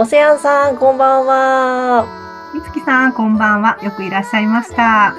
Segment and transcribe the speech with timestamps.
[0.00, 2.06] オセアンさん、こんばんは。
[2.54, 5.12] みつきさんこんばんはよくいらっしゃいました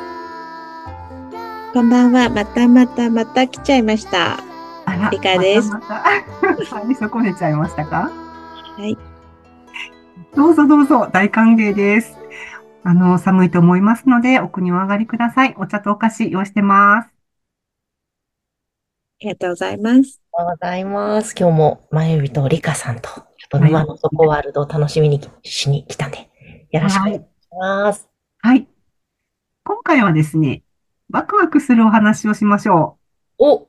[1.74, 2.30] こんばんは。
[2.30, 4.38] またまたまた来ちゃいました。
[4.86, 5.88] あら理解ですまた
[6.42, 8.10] また損ねちゃいましたか？
[8.78, 8.98] はい。
[10.34, 12.18] どうぞどうぞ大歓迎です
[12.86, 17.10] あの寒いと思いますので奥にお上がりくださいお茶とお菓子用意してますあ
[19.20, 20.22] りがとうございます。
[20.32, 21.36] おはようございます。
[21.38, 23.10] 今日も、まゆびとりかさんと、
[23.52, 26.30] ちょっと沼の底ワールドを楽しみにしに来たんで、
[26.70, 27.22] よろしくお願いし
[27.60, 28.08] ます。
[28.42, 28.68] はい。
[29.64, 30.62] 今回はですね
[31.10, 33.00] ワクワクするお話をしましょ
[33.40, 33.68] お、う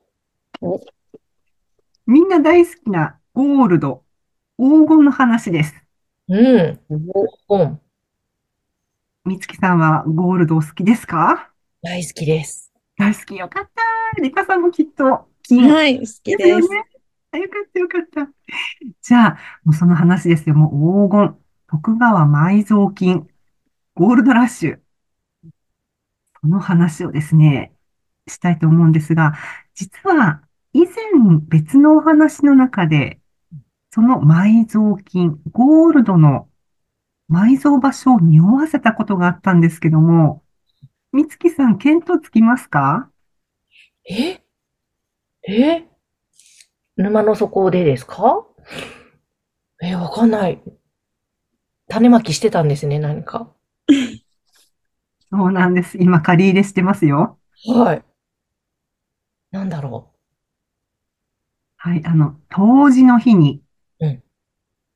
[2.07, 4.03] みんな大好きなゴールド。
[4.59, 5.75] 黄金の話です。
[6.29, 6.99] うん、黄
[7.49, 7.81] 金、
[9.25, 11.51] みつきさんはゴールドお好きですか？
[11.83, 12.71] 大好きです。
[12.99, 13.35] 大好き。
[13.35, 14.21] よかった。
[14.21, 16.23] リカさんもきっと金はい、好きです。
[16.23, 16.67] ですよね。
[17.33, 18.33] あよかったよかった。
[19.01, 20.55] じゃあ、もうその話ですよ。
[20.55, 23.29] もう黄金、徳川埋蔵金、
[23.95, 24.79] ゴールドラッシュ。
[26.41, 27.73] その話をですね、
[28.27, 29.35] したいと思うんですが、
[29.75, 30.43] 実は
[30.73, 30.95] 以前
[31.49, 33.21] 別のお話の中で、
[33.93, 36.49] その埋蔵金、ゴールドの
[37.31, 40.43] 埋蔵場所を匂わせたことがあったんですけども、
[41.13, 43.11] みつきさん、見当つきますか？
[44.09, 44.43] え？
[45.47, 45.90] え？
[47.01, 48.47] 沼の底でですか？
[49.83, 50.63] え、わかんない。
[51.89, 53.51] 種まきしてたんですね、何か。
[55.33, 55.97] そうなんです。
[55.99, 57.39] 今、借り入れしてますよ。
[57.67, 58.05] はい。
[59.51, 60.13] なんだろ
[61.77, 63.63] はい、あの、冬至の日に
[64.01, 64.23] うん、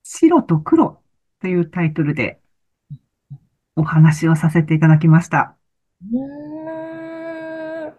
[0.03, 1.03] 白と黒
[1.41, 2.41] というタイトルで
[3.76, 5.56] お話をさせていただきました。
[6.12, 6.19] う。
[6.19, 7.94] うーん。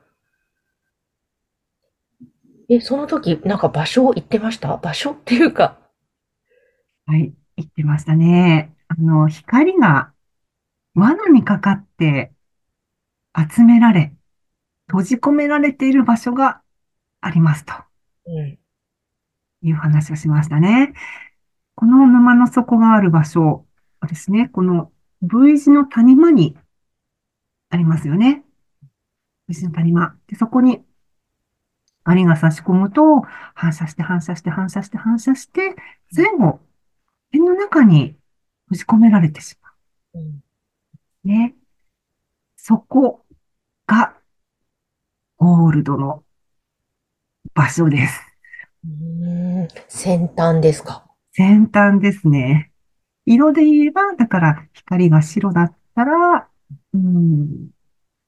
[2.69, 4.75] え、その時、なんか場所を行ってました？
[4.77, 5.77] 場所っていうか。
[7.05, 8.75] はい、言ってましたね。
[8.87, 10.11] あの、光が
[10.95, 12.31] 罠にかかって
[13.35, 14.13] 集められ、
[14.87, 16.61] 閉じ込められている場所が
[17.21, 17.73] ありますと
[18.27, 18.59] うん。
[19.61, 20.93] いう話をしましたね。
[21.75, 23.65] この沼の底がある場所
[23.99, 26.57] はですね、この V 字の谷間に
[27.69, 28.43] ありますよね。
[29.47, 30.15] V 字の谷間。
[30.27, 30.81] で、そこに
[32.05, 33.23] 針が差し込むと、
[33.53, 35.75] 反射して反射して反射して反射して、
[36.13, 36.61] 最後、
[37.31, 38.15] 点の中に
[38.69, 41.27] 閉じ込められてしまう。
[41.27, 41.55] ね。
[42.55, 43.25] そこ
[43.87, 44.13] が
[45.37, 46.23] ゴールドの
[47.53, 48.21] 場所です。
[48.85, 51.05] うーん先端ですか？
[51.33, 52.71] 先端ですね。
[53.25, 56.47] 色で言えば、だから光が白だったら、
[56.93, 57.69] うん、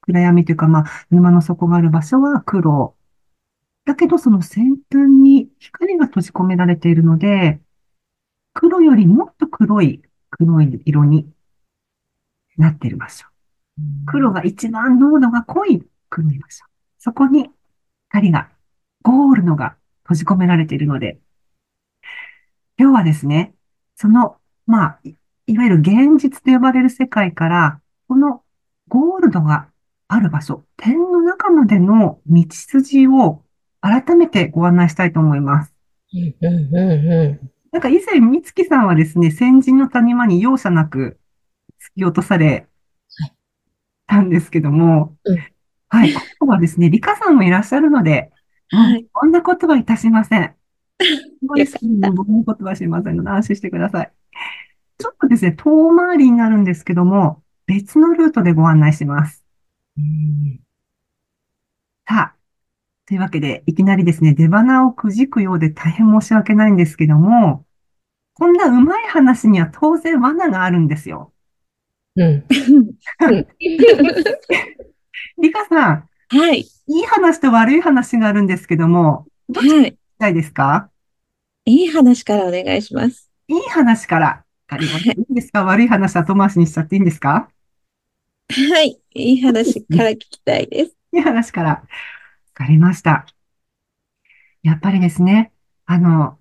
[0.01, 2.97] 暗闇というか、まあ、沼の底がある場所は黒。
[3.87, 7.61] だけど、その先端に光が閉じ込められているので、
[8.53, 11.25] 黒よりもっと黒い、黒い色に
[12.57, 13.25] なっている場所。
[14.05, 16.65] 黒が一番濃度が濃い黒い場所。
[16.99, 17.49] そこに
[18.09, 18.49] 光が、
[19.03, 21.17] ゴールドが閉じ込められているので、
[22.77, 23.53] 今日はですね、
[23.95, 24.99] その、まあ、
[25.45, 28.43] いわゆる現実と呼ばれる世界から、この
[28.89, 29.69] ゴールドが
[30.09, 33.43] ある場所、点の中までの道筋を
[33.89, 35.73] 改めてご案内したいと思います。
[37.71, 41.19] なんか以前、美月さんはですね、先人の谷間に容赦なく
[41.95, 42.67] 突き落とされ
[43.19, 43.33] はい
[44.07, 45.37] たんですけども、うん
[45.89, 48.31] はい、今度はですね、リカさんもいらっしゃるので、
[48.69, 49.07] はい。
[49.13, 50.53] こんなことはいたしません。
[51.45, 51.55] ご
[52.11, 54.11] 僕のことはしませんので安心してください。
[54.97, 59.45] ちょっとですね、遠回りになるんですけども、別のルートでご案内します。
[60.01, 60.59] ん。
[62.07, 62.35] さあ、
[63.07, 67.65] というわけで、いきなりですね、出花をくじくようで大変申し訳ないんですけども、
[68.33, 71.31] こんなうまい話には当然罠があるんですよ。
[72.17, 72.45] うん。
[75.41, 76.59] リカさん、はい。
[76.59, 79.91] いい話と悪い話があるんですけども、どっちが聞はい。
[79.93, 80.89] きたいですか？
[81.65, 83.31] いい話からお願いします。
[83.47, 84.25] いい話から。
[84.27, 84.89] わかりい
[85.31, 85.63] いですか？
[85.63, 87.49] 悪い話後回しにしちゃっていいんですか？
[88.49, 88.99] はい。
[89.13, 90.95] いい話から聞きたいです。
[91.13, 91.83] いい話から。
[92.59, 93.25] わかりました。
[94.63, 95.51] やっぱりですね、
[95.85, 96.39] あの、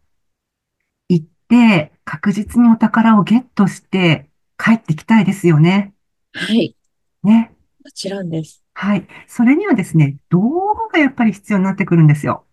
[1.46, 4.28] って確実にお宝をゲットして
[4.58, 5.94] 帰ってきたいですよね。
[6.32, 6.76] はい。
[7.22, 7.52] ね。
[7.84, 8.64] もちろんです。
[8.74, 9.06] はい。
[9.28, 12.44] それにはですね、道具がやっぱり必要になってくるんですよ。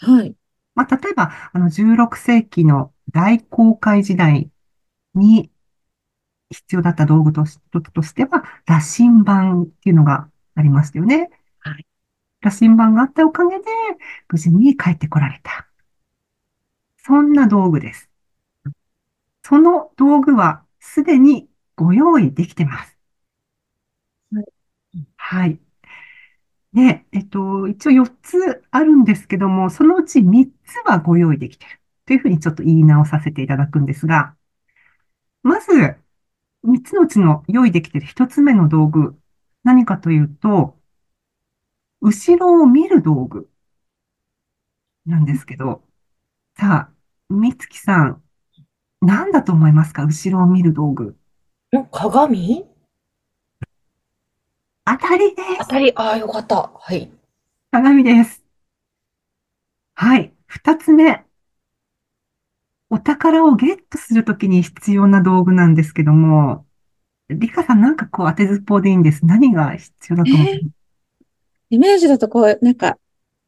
[0.00, 0.34] はい。
[0.74, 4.50] まあ、例えば、あの、16世紀の大航海時代
[5.14, 5.50] に
[6.50, 11.30] 必要だった道具としとしては、羅針盤っていうのがありましたよね。
[11.60, 11.86] はい。
[12.40, 13.64] 羅針盤があったおかげで、
[14.28, 15.68] 無事に帰ってこられた。
[16.98, 18.08] そんな道具です。
[19.42, 22.96] その道具はすでにご用意できてます。
[24.32, 25.06] はい。
[25.16, 25.60] はい。
[26.72, 31.80] で、えっと、一応4つあるんですけども、そのうち3つはご用意できてる。
[32.06, 34.34] というふうにちょっと言い直させていただくんですが、
[35.42, 35.96] まず、
[36.64, 39.18] 3つのうちの用意できている1つ目の道具、
[39.64, 40.77] 何かというと、
[42.00, 43.48] 後ろを見る道具
[45.06, 45.82] なんですけど、
[46.58, 48.22] さあ、みつきさん、
[49.00, 50.04] 何だと思いますか？
[50.04, 51.16] 後ろを見る道具。
[51.76, 52.66] ん鏡？
[54.84, 55.58] 当たりです。
[55.60, 56.70] 当たり、ああ、よかった。
[56.74, 57.10] はい。
[57.70, 58.42] 鏡です。
[59.94, 60.32] はい。
[60.46, 61.24] 二つ目。
[62.90, 66.64] お宝をゲットするときに必要な道具なんですけども、
[67.28, 69.26] リカさんなんかこう当てずっぽうでいいんです。
[69.26, 70.60] 何が必要だと思うえ
[71.70, 72.98] イメージだとこう、なんか、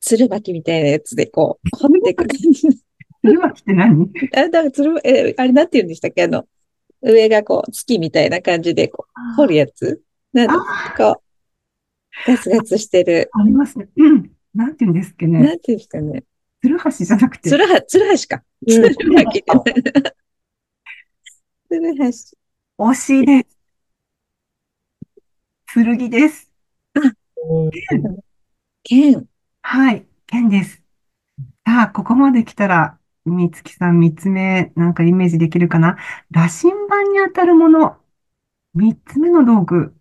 [0.00, 2.54] つるばきみたいなやつでこう、掘っていく感じ。
[2.54, 2.84] す
[3.22, 4.10] るわけって何？
[4.34, 6.22] あ、だからつるば、え、あれなんて言うんでしたっけ？
[6.22, 6.46] あの、
[7.02, 10.02] 上がこう、月みたいな感じでこう、掘るやつ？
[10.32, 11.22] なんあこ
[12.26, 13.30] う、ガツガツしてる。
[13.32, 13.88] ありますね。
[13.96, 14.30] うん。
[14.54, 15.38] なんて言うんですっけね？
[15.40, 16.24] なんて言うんですかね？
[16.62, 17.48] つるはしじゃなくて。
[17.48, 18.42] つるは、つるはしか。
[18.66, 19.42] つうんるはき。
[21.68, 22.36] つるはし。
[22.78, 23.58] 惜しいです。
[25.74, 26.49] 剣です。
[27.44, 27.70] うん
[28.82, 29.26] 剣。
[29.62, 30.06] はい。
[30.26, 30.82] 剣です。
[31.66, 35.96] さあ、ここまで来たら、みつきさん三つ目、なんかイメージできるかな？
[36.30, 37.96] 羅針盤に当たるもの。
[38.74, 39.94] 三つ目の道具、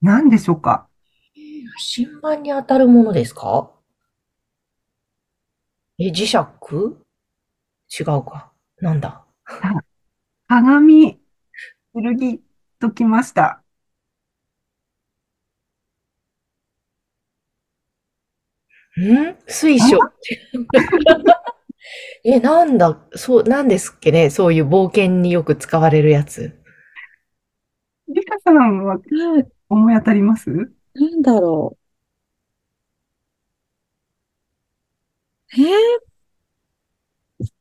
[0.00, 0.88] 何でしょうか？
[1.36, 1.42] 羅
[1.78, 3.70] 針盤に当たるものですか？
[5.98, 6.36] え、磁石？
[6.36, 8.52] 違うか。
[8.80, 9.24] なんだ？
[10.48, 11.18] 鏡、
[11.92, 12.40] 剣
[12.78, 13.63] ときました。
[19.00, 19.36] ん？
[19.46, 19.98] 水晶。
[22.24, 24.30] え、なんだ、そう、なんですっけね？
[24.30, 26.58] そういう冒険によく使われるやつ。
[28.08, 29.00] リカさんはな、
[29.68, 30.50] 思い当たります？
[30.94, 31.76] なんだろ
[35.56, 35.60] う。
[35.60, 35.66] えー、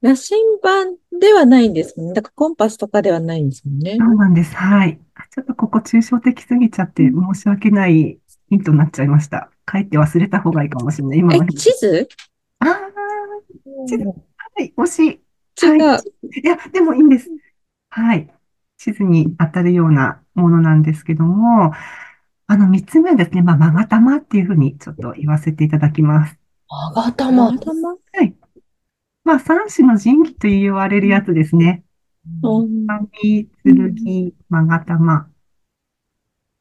[0.02, 2.14] 羅針盤ではないんですもんね。
[2.14, 3.98] だからコンパスとかではないんですもんね。
[4.00, 4.56] そうなんです。
[4.56, 5.00] はい。
[5.32, 8.20] ちょっとここ抽象的すぎちゃって申し訳ない
[8.50, 9.50] ヒントになっちゃいました。
[9.66, 11.20] 帰って忘れた方がいいかもしれない。
[11.20, 12.08] 今はえ、地図？
[12.60, 12.80] ああ、
[13.88, 14.14] 地図は
[14.60, 15.66] い、惜しい。
[15.66, 15.84] 違う。
[15.84, 16.40] はい。
[16.44, 17.30] いや、でもいいんです。
[17.90, 18.30] はい。
[18.78, 21.74] 地図に当たるようなものなんですけども、
[22.48, 26.38] あの、三つ目はですね、まあ、まがたまっていうふうにちょっと言わせていただきます。
[26.70, 27.50] あがたま。
[27.54, 28.36] 頭はい。
[29.24, 31.84] まあ、三種の神器と言われるやつですね。
[32.42, 35.30] うん紙、剣、まがたま。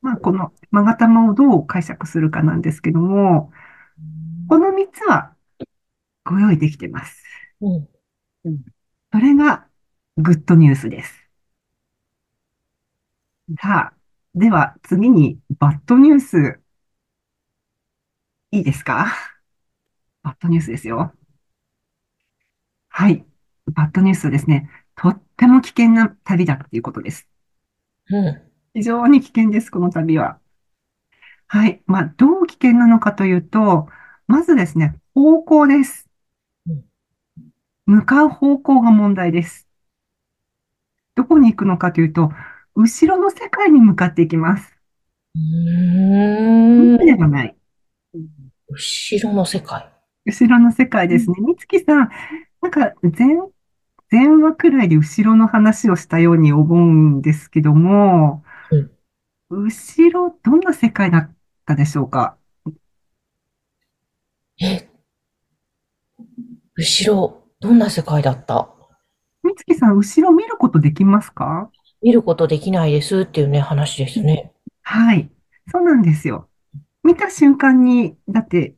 [0.03, 3.53] まあ、このまがたまをどう解釈するかなんですけども、
[4.49, 5.33] この三つは
[6.25, 7.23] ご用意できてます。
[7.61, 7.89] うん。
[9.13, 9.67] それが
[10.17, 11.15] グッドニュースです。
[13.61, 13.95] さあ、
[14.35, 16.61] では次にバッドニュース。
[18.51, 19.07] いいですか？
[20.23, 21.13] バッドニュースですよ。
[22.89, 23.25] はい。
[23.73, 27.29] バッドニュースはですね、とっても危険な旅だっていうことです。
[28.11, 28.52] うん。
[28.75, 30.39] 非常に危険です、この旅は。
[31.47, 31.83] はい。
[31.87, 33.87] まあ、どう危険なのかというと、
[34.27, 36.09] まずですね、方向です
[36.67, 36.85] うん。
[37.85, 39.69] 向かう方向が問題です。
[41.15, 42.31] どこに行くのかというと、
[42.75, 44.75] 後ろの世界に向かっていきます。
[45.35, 46.97] うーん。
[46.97, 47.57] ではない。
[48.71, 49.93] 後ろの世界。
[50.25, 51.37] 後ろの世界ですね。
[51.47, 52.11] みつきさん、
[52.63, 53.37] なんか前、
[54.11, 58.52] 前話くらいで後ろの話をしたように思うんですけども、うん
[59.55, 61.31] 後ろ、どんな世界だっ
[61.67, 62.39] たでしょうか？
[64.63, 64.89] え、
[66.75, 68.75] 後ろ、どんな世界だった？
[69.43, 71.71] みつきさん、後ろ見ることできますか？
[72.01, 74.53] 見ることできないですっていうね、話ですね。
[74.81, 75.31] はい。
[75.71, 76.49] そうなんですよ。
[77.03, 78.75] 見た瞬間に、だって、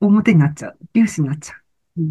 [0.00, 0.78] 表になっちゃう。
[0.92, 1.54] 粒子になっちゃ
[1.98, 2.02] う。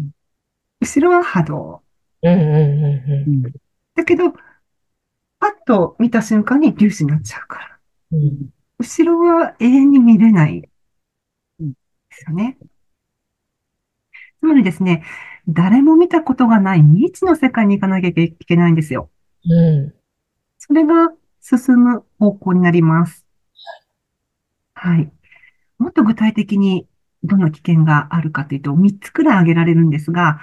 [0.80, 1.82] 後ろは波動。
[2.22, 3.52] うんうんうん
[3.94, 7.73] だけど、パッと見た瞬間に粒子になっちゃうから。
[8.14, 8.50] うん。
[8.78, 10.60] 後ろは永遠に見れない。
[10.60, 10.68] で
[12.10, 12.58] すよね。
[14.40, 15.04] つまりですね、
[15.48, 19.10] 誰も見たことがない未知の世界に行かなきゃいけないんですよ。
[19.44, 19.94] うん。
[20.58, 23.26] それが進む方向になります。
[24.74, 25.10] はい。
[25.78, 26.86] もっと具体的に
[27.22, 30.40] どの危険があるかというと、3つくらい挙げられるんですが、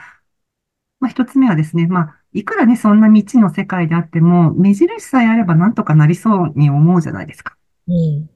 [0.99, 7.57] まあ、1つ目はですね、まあ、いくらね、そんな未知の世界であっても、目印さえあればなんとかなりそうに思うじゃないですか。
[7.87, 8.29] うん。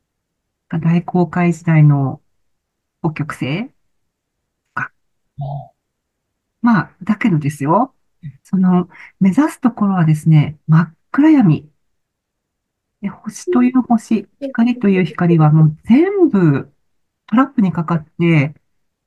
[0.81, 2.21] 大航海時代の
[3.01, 3.69] 北極星？
[4.73, 4.91] か。
[6.61, 7.93] まあ、だけどですよ。
[8.43, 11.69] その、目指すところはですね、真っ暗闇。
[13.01, 16.71] で星という星、光という光はもう全部
[17.27, 18.55] トラップにかかって、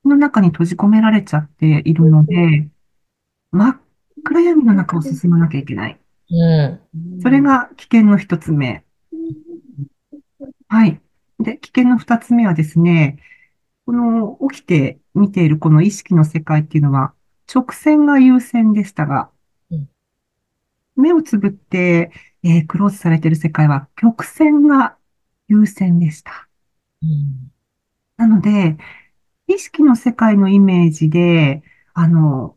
[0.04, 2.68] その中に閉じ込められちゃっているので、
[3.50, 3.80] 真っ
[4.24, 5.98] 暗闇の中を進まなきゃいけない。
[6.30, 6.34] う
[7.16, 7.20] ん。
[7.20, 8.84] それが危険の一つ目。
[10.68, 11.00] はい。
[11.40, 13.18] で、危険の二つ目はですね、
[13.86, 17.14] この起きて見ているこの意識の世界っていうのは、
[17.52, 19.30] 直線が優先でしたが、
[19.70, 19.88] うん、
[20.96, 24.96] 目をつぶって、えー、クローズされている世界は曲線が
[25.48, 26.48] 優先でした。
[27.02, 27.50] うん、
[28.18, 28.76] なので、
[29.46, 31.62] 意識の世界のイメージで、
[31.94, 32.56] あの、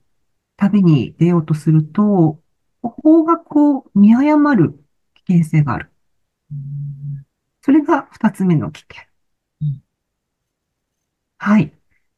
[0.57, 2.41] 旅に出ようとすると、
[2.81, 4.83] 方角を見誤る
[5.25, 5.91] 危険性がある。
[7.61, 9.03] それが二つ目の危険。
[11.37, 11.71] はい。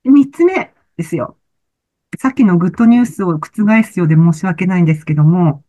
[0.04, 1.38] 三つ目ですよ。
[2.20, 5.64] さっきのグッドニュースを覆すようで申し訳ないんですけども、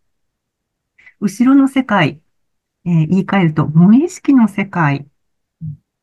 [1.20, 2.20] 後ろの世界、
[2.84, 5.00] えー、言い換えると、無意識の世界っ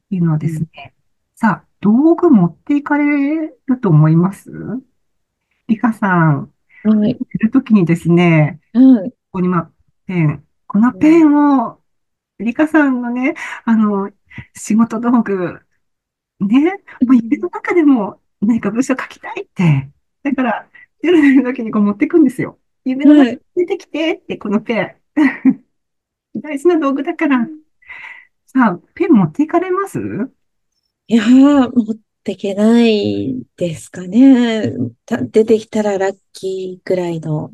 [0.09, 0.91] ていうのはですね、うん、
[1.35, 4.49] さあ、道具持っていかれると思います？
[5.67, 6.51] リカさん、
[6.83, 7.17] はい。
[7.31, 9.09] するときにですね、うん。
[9.09, 9.71] ここにまあ、
[10.07, 11.80] ペン、このペンを、
[12.41, 14.11] リカさんのね、あの、
[14.55, 15.59] 仕事道具、
[16.39, 16.73] ね、
[17.05, 19.91] もう家の中でも何か文章書きたいって。
[20.23, 20.69] だから、
[21.01, 22.59] 夜の時にこう持ってくんですよ。
[22.85, 24.95] 夢の中に出てきてって、このペン。
[26.41, 27.47] 大事な道具だから。
[28.47, 29.99] さあ、ペン持っていかれます？
[31.07, 34.73] いやー、持っていけないですかね。
[35.31, 37.53] 出てきたらラッキーぐらいの。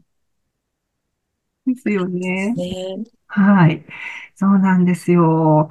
[1.65, 2.53] ですよね。
[2.53, 3.03] ね。
[3.27, 3.86] はい。
[4.36, 5.69] そうなんですよ。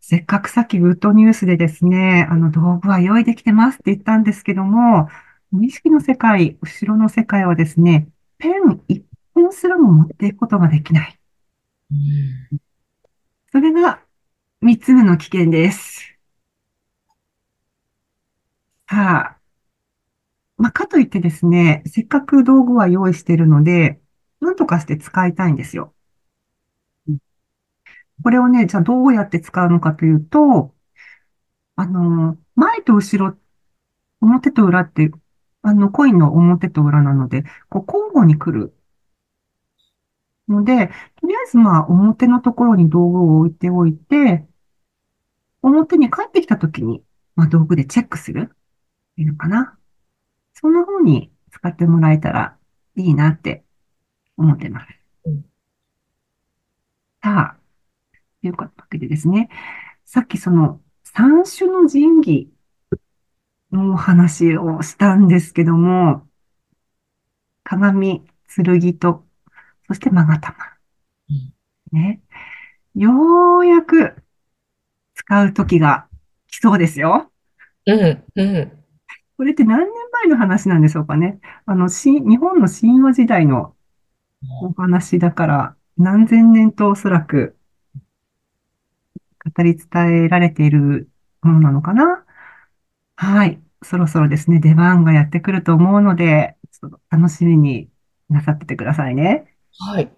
[0.00, 5.08] せっかくさっきグッドニュースでですね、あの道具は用意できてますって言ったんですけども、
[5.50, 9.04] 無意識の世界、後ろの世界はですね、ペン一
[9.34, 11.20] 本すらも持っていくことができない。
[11.92, 12.60] うん、
[13.52, 14.02] それが
[14.62, 16.18] 三つ目の危険です。
[18.86, 19.40] さあ、
[20.56, 24.00] まあ、かといってですね、せっかく道具は用意しているので、
[24.40, 25.94] なんとかして使いたいんですよ。
[28.22, 30.74] これをね、じゃあどうやって使うのかというと、
[31.76, 33.36] あの、前と後ろ、
[34.20, 35.10] 表と裏って、
[35.62, 38.74] あの、コインの表と裏なので、こう交互に来る。
[40.48, 44.46] ので、とりあえずまあ、表のところに道具を置いておいて、
[45.62, 47.02] 表に帰ってきたときに、
[47.36, 48.50] まあ、道具でチェックする。
[49.16, 49.78] いいのかな。
[50.54, 52.56] そんな風に使ってもらえたら
[52.96, 53.64] いいなって
[54.36, 54.88] 思ってます。
[55.26, 55.44] うん、
[57.22, 57.59] さあ、と
[58.42, 59.48] いうわけでですね、
[60.04, 62.52] さっきその三種の神器
[63.72, 66.26] の話をしたんですけども、
[67.62, 69.24] 鏡、剣と、
[69.86, 70.56] そして勾玉。
[71.28, 71.32] う
[71.96, 72.20] ん、ね。
[72.94, 74.16] ようやく
[75.14, 76.08] 使う時が
[76.48, 77.30] 来そうですよ。
[77.86, 78.72] うん、うん。
[79.36, 81.40] これって何年前の話なんでしょうかね。
[81.66, 83.74] あの、し、日本の神話時代の
[84.62, 87.56] お話だから、何千年とおそらく
[89.44, 91.08] 語り伝えられている
[91.42, 92.24] ものなのかな？
[93.16, 93.60] はい。
[93.82, 96.56] そろそろですね、出番がやってくると思うので、
[97.10, 97.88] 楽しみに
[98.28, 99.56] なさっててくださいね。
[99.78, 100.12] はい。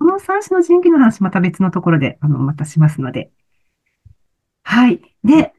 [0.00, 3.30] この三種の神器の話、また別のところで、あの、またしますので。
[4.64, 5.00] はい。
[5.22, 5.52] で、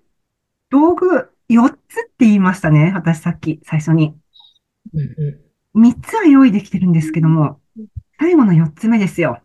[0.69, 2.91] 道具、4つって言いましたね。
[2.93, 4.13] 私さっき、最初に。
[4.93, 4.99] うん
[5.73, 7.61] うん、3つは用意できてるんですけども、
[8.19, 9.41] 最後の4つ目ですよ。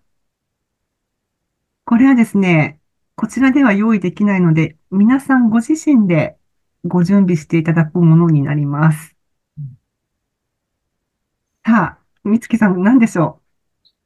[1.85, 2.81] これはですね、
[3.19, 6.37] こちらでは用意できないので、皆さんご自身で
[6.85, 9.17] ご準備していただくものになります。
[11.67, 13.41] さあ、みつきさん何でしょ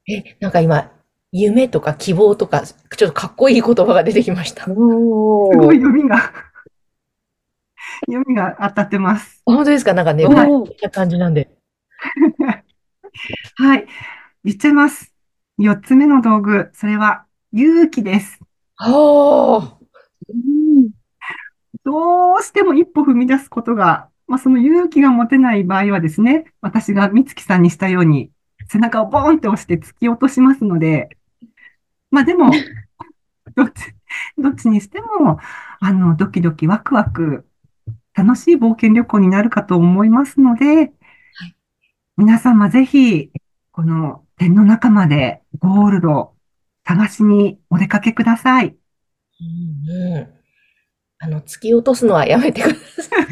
[0.07, 0.11] う？
[0.13, 0.89] え、なんか今、
[1.33, 4.63] 夢とか希望とか、ちょっとかっこいい言葉が出てきました。
[4.63, 6.31] すごい読みが
[8.05, 9.41] 読みが当たってます。
[9.45, 9.93] 本当ですか？
[9.93, 10.35] なんかね、こん
[10.81, 11.49] な感じなんで。
[13.57, 13.85] はい。
[14.45, 15.13] 言っちゃいます。
[15.57, 18.39] 四つ目の道具、それは勇気です。
[18.89, 19.77] はあ。
[21.83, 28.31] どうしても一歩踏み出すことがまあ、その勇気が持てない場合はですね、私が美月さんにしたように、
[28.69, 31.09] 背中をボーンって押して突き落としますので、
[32.11, 32.49] まあでも、
[33.57, 33.93] どっち、
[34.37, 35.37] どっちにしても、
[35.81, 37.45] あの、ドキドキワクワク、
[38.13, 40.93] 楽しい冒険旅行になるかと思いますので、
[42.15, 43.31] 皆様ぜひ、
[43.73, 46.35] この点の中までゴールド
[46.83, 48.67] 探しにお出かけください。
[48.67, 50.27] うんうん。
[51.19, 53.31] あの、突き落とすのはやめてください。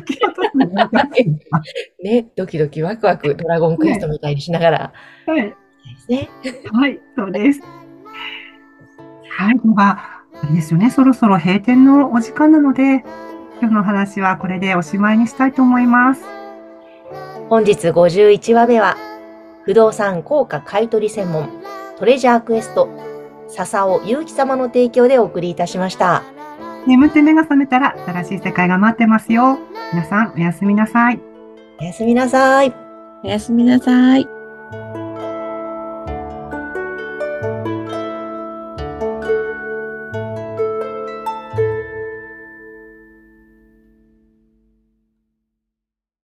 [2.04, 4.94] ね、ドキドキワクワク、ドラゴンクエストみたいにしながら。
[5.26, 5.42] はい。
[5.42, 5.56] で
[5.98, 6.30] すね。
[6.72, 7.62] はい、そうです。
[9.30, 13.04] はい、では、あれですよね、そろそろ閉店のお時間なので、
[13.60, 16.24] 今日の話はこれでおしまいにしたいと思います。
[17.50, 18.98] 本日51話目は、
[19.64, 21.50] 不動産効果買取専門、
[21.98, 23.09] トレジャークエスト、
[23.50, 26.24] 笹尾祐樹様の提供でお送りいたしました。
[26.88, 29.60] 眠って目が覚めたら新しい世界が待ってますよ。
[29.94, 31.20] 皆さん、おやすみなさい。
[31.80, 32.74] おやすみなさい。
[33.24, 34.39] おやすみなさい。